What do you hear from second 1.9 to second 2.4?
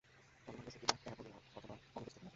অনুপস্থিত।